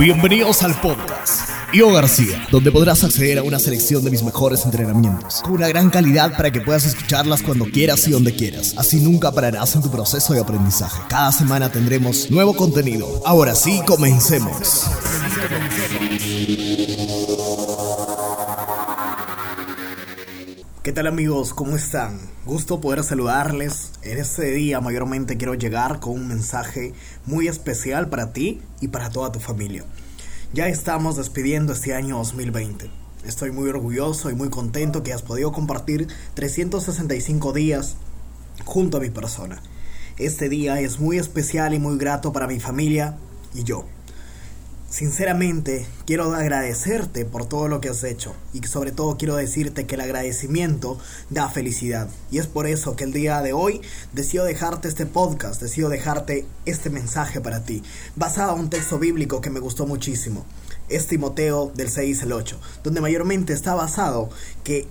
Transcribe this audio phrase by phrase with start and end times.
[0.00, 5.42] Bienvenidos al podcast Io García, donde podrás acceder a una selección de mis mejores entrenamientos,
[5.42, 8.74] con una gran calidad para que puedas escucharlas cuando quieras y donde quieras.
[8.78, 11.02] Así nunca pararás en tu proceso de aprendizaje.
[11.10, 13.20] Cada semana tendremos nuevo contenido.
[13.26, 14.86] Ahora sí, comencemos.
[20.82, 21.52] ¿Qué tal amigos?
[21.52, 22.18] ¿Cómo están?
[22.46, 23.92] Gusto poder saludarles.
[24.00, 26.94] En este día mayormente quiero llegar con un mensaje
[27.26, 29.84] muy especial para ti y para toda tu familia.
[30.54, 32.90] Ya estamos despidiendo este año 2020.
[33.26, 37.96] Estoy muy orgulloso y muy contento que has podido compartir 365 días
[38.64, 39.60] junto a mi persona.
[40.16, 43.18] Este día es muy especial y muy grato para mi familia
[43.52, 43.84] y yo.
[44.90, 49.94] Sinceramente, quiero agradecerte por todo lo que has hecho y sobre todo quiero decirte que
[49.94, 50.98] el agradecimiento
[51.30, 52.08] da felicidad.
[52.32, 53.82] Y es por eso que el día de hoy
[54.12, 57.84] decido dejarte este podcast, decido dejarte este mensaje para ti,
[58.16, 60.44] basado en un texto bíblico que me gustó muchísimo.
[60.88, 64.28] Es Timoteo del 6 al 8, donde mayormente está basado
[64.64, 64.88] que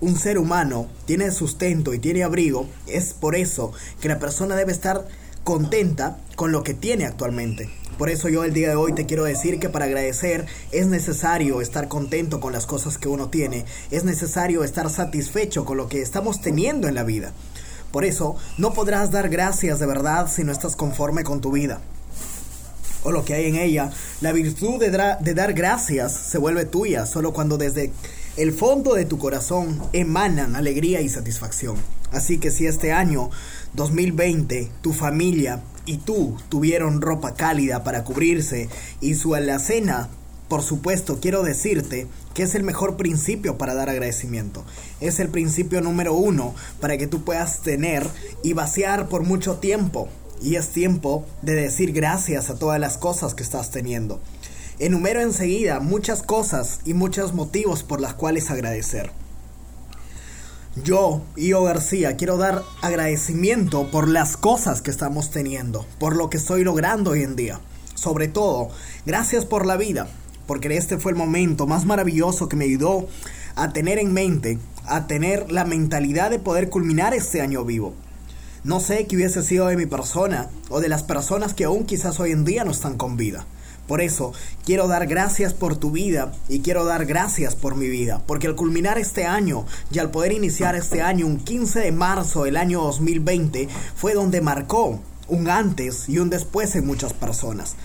[0.00, 4.72] un ser humano tiene sustento y tiene abrigo, es por eso que la persona debe
[4.72, 5.08] estar
[5.42, 7.70] contenta con lo que tiene actualmente.
[7.98, 11.60] Por eso yo el día de hoy te quiero decir que para agradecer es necesario
[11.60, 16.00] estar contento con las cosas que uno tiene, es necesario estar satisfecho con lo que
[16.00, 17.32] estamos teniendo en la vida.
[17.90, 21.80] Por eso no podrás dar gracias de verdad si no estás conforme con tu vida
[23.02, 23.90] o lo que hay en ella.
[24.20, 24.90] La virtud de,
[25.34, 27.92] dar gracias se vuelve tuya solo cuando desde
[28.36, 31.76] el fondo de tu corazón emanan alegría y satisfacción.
[32.12, 33.30] Así que si este año
[33.74, 38.68] 2020 tu familia y tú tuvieron ropa cálida para cubrirse
[39.00, 40.10] y su alacena,
[40.46, 44.64] por supuesto, quiero decirte que es el mejor principio para dar agradecimiento.
[45.00, 48.06] Es el principio número uno para que tú puedas tener
[48.42, 50.08] y vaciar por mucho tiempo.
[50.42, 54.20] Y es tiempo de decir gracias a todas las cosas que estás teniendo.
[54.78, 59.10] Enumero enseguida muchas cosas y muchos motivos por las cuales agradecer.
[60.84, 66.36] Yo, Io García, quiero dar agradecimiento por las cosas que estamos teniendo, por lo que
[66.36, 67.60] estoy logrando hoy en día.
[67.94, 68.68] Sobre todo,
[69.06, 70.08] gracias por la vida,
[70.46, 73.08] porque este fue el momento más maravilloso que me ayudó
[73.56, 77.94] a tener en mente, a tener la mentalidad de poder culminar este año vivo.
[78.62, 82.20] No sé qué hubiese sido de mi persona o de las personas que aún quizás
[82.20, 83.46] hoy en día no están con vida.
[83.88, 84.32] Por eso
[84.64, 88.54] quiero dar gracias por tu vida y quiero dar gracias por mi vida, porque al
[88.54, 92.82] culminar este año y al poder iniciar este año, un 15 de marzo del año
[92.82, 93.66] 2020,
[93.96, 97.76] fue donde marcó un antes y un después en muchas personas.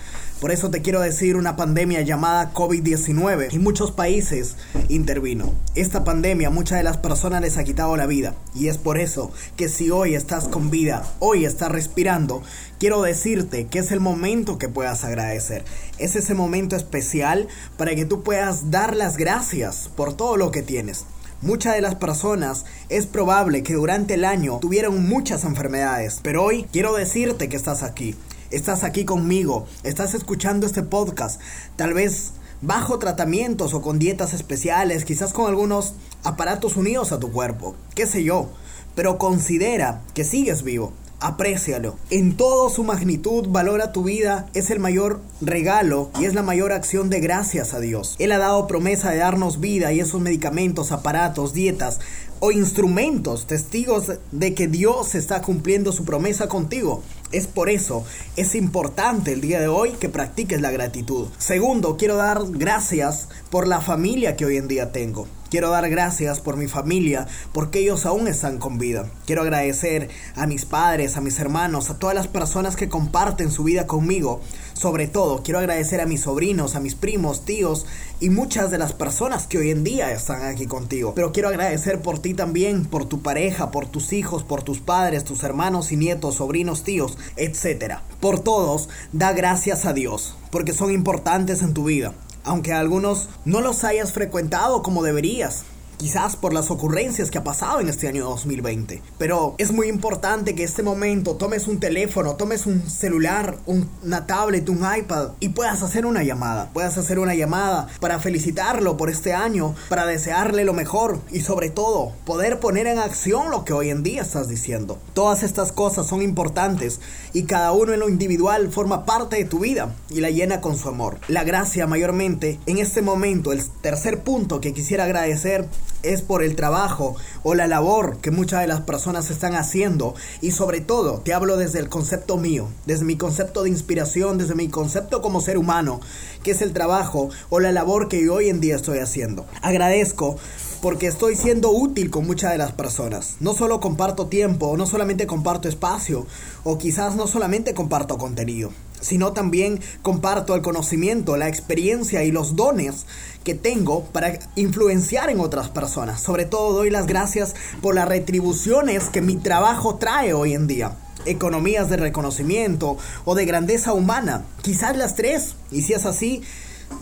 [0.44, 4.56] Por eso te quiero decir una pandemia llamada COVID-19 y muchos países
[4.90, 5.54] intervino.
[5.74, 9.32] Esta pandemia muchas de las personas les ha quitado la vida y es por eso
[9.56, 12.42] que si hoy estás con vida, hoy estás respirando,
[12.78, 15.64] quiero decirte que es el momento que puedas agradecer.
[15.96, 20.60] Es ese momento especial para que tú puedas dar las gracias por todo lo que
[20.60, 21.06] tienes.
[21.40, 26.66] Muchas de las personas es probable que durante el año tuvieron muchas enfermedades, pero hoy
[26.70, 28.14] quiero decirte que estás aquí
[28.54, 31.40] estás aquí conmigo, estás escuchando este podcast,
[31.76, 32.32] tal vez
[32.62, 38.06] bajo tratamientos o con dietas especiales, quizás con algunos aparatos unidos a tu cuerpo, qué
[38.06, 38.48] sé yo,
[38.94, 40.92] pero considera que sigues vivo.
[41.20, 41.96] Aprécialo.
[42.10, 44.46] En toda su magnitud, valora tu vida.
[44.52, 48.14] Es el mayor regalo y es la mayor acción de gracias a Dios.
[48.18, 52.00] Él ha dado promesa de darnos vida y esos medicamentos, aparatos, dietas
[52.46, 57.02] o instrumentos, testigos de que Dios está cumpliendo su promesa contigo.
[57.32, 58.04] Es por eso,
[58.36, 61.28] es importante el día de hoy que practiques la gratitud.
[61.38, 65.26] Segundo, quiero dar gracias por la familia que hoy en día tengo.
[65.54, 69.08] Quiero dar gracias por mi familia, porque ellos aún están con vida.
[69.24, 73.62] Quiero agradecer a mis padres, a mis hermanos, a todas las personas que comparten su
[73.62, 74.40] vida conmigo.
[74.72, 77.86] Sobre todo, quiero agradecer a mis sobrinos, a mis primos, tíos
[78.18, 81.12] y muchas de las personas que hoy en día están aquí contigo.
[81.14, 85.24] Pero quiero agradecer por ti también, por tu pareja, por tus hijos, por tus padres,
[85.24, 87.98] tus hermanos y nietos, sobrinos, tíos, etc.
[88.20, 92.14] Por todos, da gracias a Dios, porque son importantes en tu vida
[92.46, 95.64] aunque algunos no los hayas frecuentado como deberías
[95.96, 99.02] quizás por las ocurrencias que ha pasado en este año 2020.
[99.18, 104.68] Pero es muy importante que este momento tomes un teléfono, tomes un celular, una tablet,
[104.68, 106.70] un iPad y puedas hacer una llamada.
[106.72, 111.70] Puedas hacer una llamada para felicitarlo por este año, para desearle lo mejor y sobre
[111.70, 114.98] todo poder poner en acción lo que hoy en día estás diciendo.
[115.14, 117.00] Todas estas cosas son importantes
[117.32, 120.76] y cada uno en lo individual forma parte de tu vida y la llena con
[120.76, 121.18] su amor.
[121.28, 125.68] La gracia mayormente en este momento, el tercer punto que quisiera agradecer
[126.04, 130.50] es por el trabajo o la labor que muchas de las personas están haciendo y
[130.50, 134.68] sobre todo te hablo desde el concepto mío, desde mi concepto de inspiración, desde mi
[134.68, 136.00] concepto como ser humano,
[136.42, 139.46] que es el trabajo o la labor que hoy en día estoy haciendo.
[139.62, 140.36] Agradezco
[140.84, 143.36] porque estoy siendo útil con muchas de las personas.
[143.40, 146.26] No solo comparto tiempo, no solamente comparto espacio,
[146.62, 148.70] o quizás no solamente comparto contenido,
[149.04, 153.06] sino también comparto el conocimiento, la experiencia y los dones
[153.44, 156.20] que tengo para influenciar en otras personas.
[156.20, 160.96] Sobre todo doy las gracias por las retribuciones que mi trabajo trae hoy en día
[161.26, 164.44] economías de reconocimiento o de grandeza humana.
[164.62, 165.54] Quizás las tres.
[165.70, 166.42] Y si es así,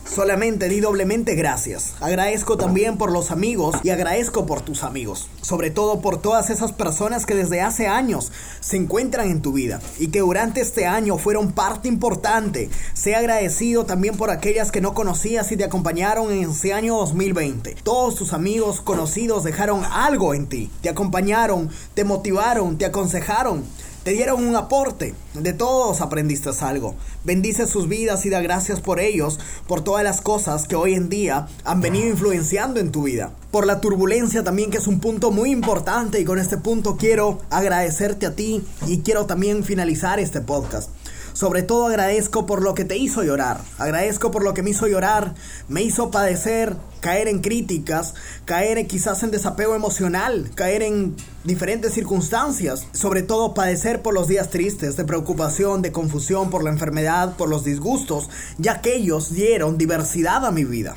[0.04, 1.94] Solamente di doblemente gracias.
[2.00, 5.28] Agradezco también por los amigos y agradezco por tus amigos.
[5.40, 9.80] Sobre todo por todas esas personas que desde hace años se encuentran en tu vida
[9.98, 12.70] y que durante este año fueron parte importante.
[12.92, 17.76] Sé agradecido también por aquellas que no conocías y te acompañaron en ese año 2020.
[17.82, 20.70] Todos tus amigos conocidos dejaron algo en ti.
[20.82, 23.64] Te acompañaron, te motivaron, te aconsejaron
[24.04, 25.14] te dieron un aporte.
[25.34, 26.94] De todos aprendiste algo.
[27.24, 31.08] Bendice sus vidas y da gracias por ellos, por todas las cosas que hoy en
[31.08, 33.32] día han venido influenciando en tu vida.
[33.50, 37.38] Por la turbulencia también, que es un punto muy importante y con este punto quiero
[37.50, 40.90] agradecerte a ti y quiero también finalizar este podcast.
[41.32, 43.60] Sobre todo agradezco por lo que te hizo llorar.
[43.78, 45.34] Agradezco por lo que me hizo llorar.
[45.68, 48.14] Me hizo padecer, caer en críticas,
[48.44, 52.86] caer quizás en desapego emocional, caer en diferentes circunstancias.
[52.92, 57.48] Sobre todo padecer por los días tristes, de preocupación, de confusión, por la enfermedad, por
[57.48, 60.96] los disgustos, ya que ellos dieron diversidad a mi vida.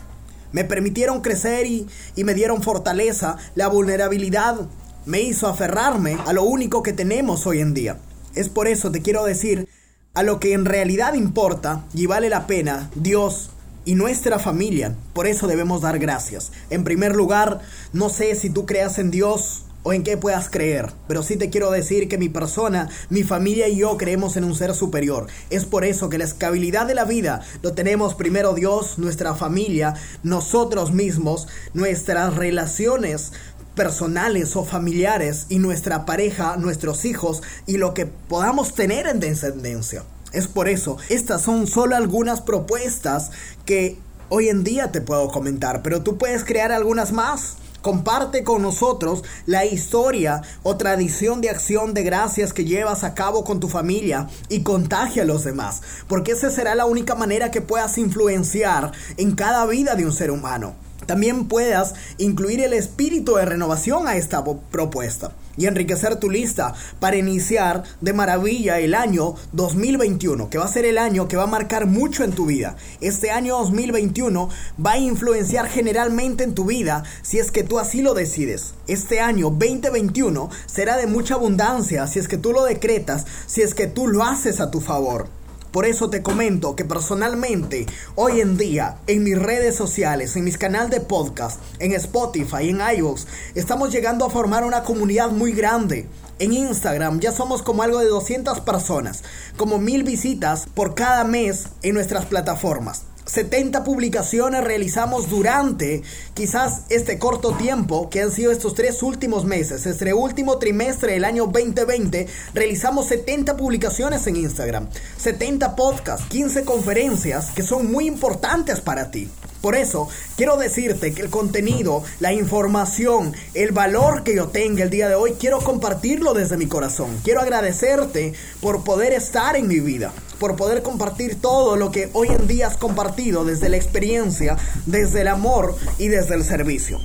[0.51, 3.37] Me permitieron crecer y, y me dieron fortaleza.
[3.55, 4.67] La vulnerabilidad
[5.05, 7.97] me hizo aferrarme a lo único que tenemos hoy en día.
[8.35, 9.67] Es por eso te quiero decir
[10.15, 13.51] a lo que en realidad importa y vale la pena, Dios
[13.85, 14.95] y nuestra familia.
[15.13, 16.51] Por eso debemos dar gracias.
[16.69, 17.59] En primer lugar,
[17.93, 21.51] no sé si tú creas en Dios o en qué puedas creer, pero sí te
[21.51, 25.27] quiero decir que mi persona, mi familia y yo creemos en un ser superior.
[25.51, 29.93] Es por eso que la estabilidad de la vida lo tenemos primero Dios, nuestra familia,
[30.23, 33.31] nosotros mismos, nuestras relaciones
[33.75, 40.03] personales o familiares y nuestra pareja, nuestros hijos y lo que podamos tener en descendencia.
[40.31, 43.31] Es por eso, estas son solo algunas propuestas
[43.65, 43.97] que
[44.29, 47.57] hoy en día te puedo comentar, pero tú puedes crear algunas más.
[47.81, 53.43] Comparte con nosotros la historia o tradición de acción de gracias que llevas a cabo
[53.43, 57.61] con tu familia y contagia a los demás, porque esa será la única manera que
[57.61, 60.75] puedas influenciar en cada vida de un ser humano
[61.05, 67.17] también puedas incluir el espíritu de renovación a esta propuesta y enriquecer tu lista para
[67.17, 71.47] iniciar de maravilla el año 2021, que va a ser el año que va a
[71.47, 72.75] marcar mucho en tu vida.
[73.01, 74.49] Este año 2021
[74.85, 78.73] va a influenciar generalmente en tu vida si es que tú así lo decides.
[78.87, 83.73] Este año 2021 será de mucha abundancia si es que tú lo decretas, si es
[83.73, 85.34] que tú lo haces a tu favor.
[85.75, 87.85] Por eso te comento que personalmente,
[88.15, 92.79] hoy en día, en mis redes sociales, en mis canales de podcast, en Spotify, en
[92.97, 93.25] iVoox,
[93.55, 96.07] estamos llegando a formar una comunidad muy grande.
[96.39, 99.25] En Instagram ya somos como algo de 200 personas,
[99.57, 103.03] como mil visitas por cada mes en nuestras plataformas.
[103.25, 109.85] 70 publicaciones realizamos durante quizás este corto tiempo que han sido estos tres últimos meses.
[109.85, 114.87] Este último trimestre del año 2020 realizamos 70 publicaciones en Instagram,
[115.17, 119.29] 70 podcasts, 15 conferencias que son muy importantes para ti.
[119.65, 124.91] Por eso, quiero decirte que el contenido, la información, el valor que yo tenga el
[124.91, 127.19] día de hoy, quiero compartirlo desde mi corazón.
[127.23, 132.29] Quiero agradecerte por poder estar en mi vida, por poder compartir todo lo que hoy
[132.29, 136.99] en día has compartido desde la experiencia, desde el amor y desde el servicio.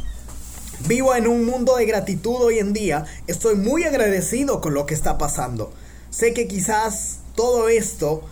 [0.86, 4.94] Vivo en un mundo de gratitud hoy en día, estoy muy agradecido con lo que
[4.94, 5.72] está pasando.
[6.10, 8.22] Sé que quizás todo esto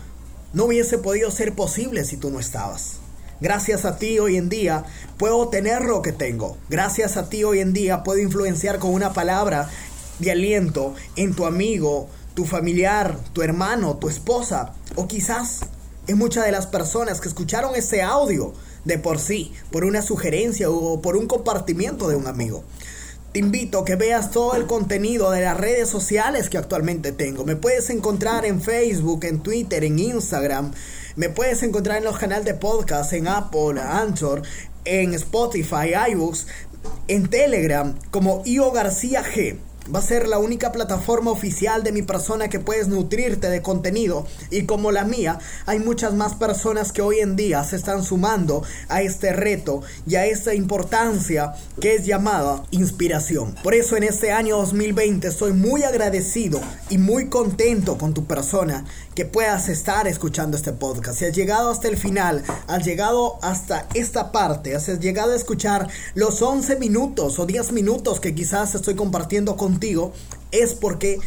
[0.53, 2.99] no hubiese podido ser posible si tú no estabas.
[3.39, 4.83] Gracias a ti hoy en día
[5.17, 6.57] puedo tener lo que tengo.
[6.69, 9.69] Gracias a ti hoy en día puedo influenciar con una palabra
[10.17, 15.61] de aliento en tu amigo, tu familiar, tu hermano, tu esposa o quizás
[16.07, 18.53] en muchas de las personas que escucharon ese audio
[18.83, 22.65] de por sí, por una sugerencia o por un compartimiento de un amigo.
[23.31, 27.45] Te invito a que veas todo el contenido de las redes sociales que actualmente tengo.
[27.45, 30.73] Me puedes encontrar en Facebook, en Twitter, en Instagram.
[31.15, 34.41] Me puedes encontrar en los canales de podcast, en Apple, Anchor,
[34.83, 36.47] en Spotify, iBooks,
[37.07, 39.59] en Telegram, como Io García G.
[39.93, 44.25] va a ser la única plataforma oficial de mi persona que puedes nutrirte de contenido
[44.51, 48.63] y como la mía, hay muchas más personas que hoy en día se están sumando
[48.87, 53.55] a este reto y a esta importancia que es llamada inspiración.
[53.63, 58.85] Por eso en este año 2020 estoy muy agradecido y muy contento con tu persona
[59.15, 61.19] que puedas estar escuchando este podcast.
[61.19, 65.89] Si has llegado hasta el final, has llegado hasta esta parte, has llegado a escuchar
[66.13, 70.11] los 11 minutos o 10 minutos que quizás estoy compartiendo contigo,
[70.51, 71.19] es porque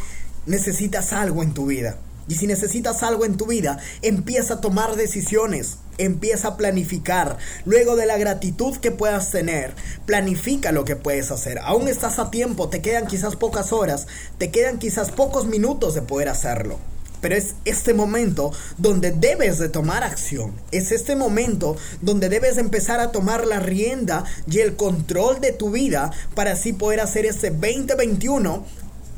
[0.45, 1.97] necesitas algo en tu vida.
[2.27, 7.37] Y si necesitas algo en tu vida, empieza a tomar decisiones, empieza a planificar.
[7.65, 9.73] Luego de la gratitud que puedas tener,
[10.05, 11.59] planifica lo que puedes hacer.
[11.63, 14.07] Aún estás a tiempo, te quedan quizás pocas horas,
[14.37, 16.77] te quedan quizás pocos minutos de poder hacerlo.
[17.23, 20.51] Pero es este momento donde debes de tomar acción.
[20.71, 25.71] Es este momento donde debes empezar a tomar la rienda y el control de tu
[25.71, 28.65] vida para así poder hacer este 2021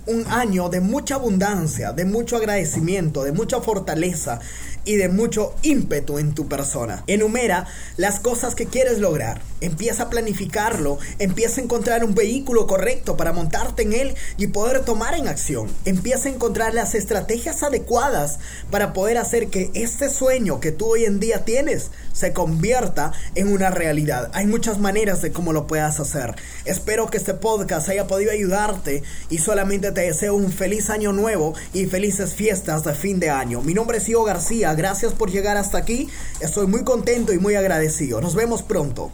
[0.07, 4.39] un año de mucha abundancia, de mucho agradecimiento, de mucha fortaleza
[4.85, 7.03] y de mucho ímpetu en tu persona.
[7.07, 7.65] Enumera
[7.97, 9.41] las cosas que quieres lograr.
[9.61, 10.99] Empieza a planificarlo.
[11.17, 15.69] Empieza a encontrar un vehículo correcto para montarte en él y poder tomar en acción.
[15.85, 18.37] Empieza a encontrar las estrategias adecuadas
[18.69, 23.51] para poder hacer que este sueño que tú hoy en día tienes se convierta en
[23.51, 24.29] una realidad.
[24.33, 26.35] Hay muchas maneras de cómo lo puedas hacer.
[26.65, 31.55] Espero que este podcast haya podido ayudarte y solamente te deseo un feliz año nuevo
[31.73, 33.61] y felices fiestas de fin de año.
[33.61, 36.07] Mi nombre es Ivo García gracias por llegar hasta aquí.
[36.39, 38.21] Estoy muy contento y muy agradecido.
[38.21, 39.11] Nos vemos pronto.